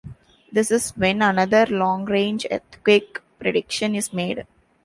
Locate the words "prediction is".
3.37-4.11